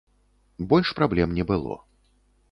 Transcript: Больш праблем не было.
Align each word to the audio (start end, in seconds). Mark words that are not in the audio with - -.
Больш 0.71 0.93
праблем 0.99 1.35
не 1.39 1.45
было. 1.51 1.75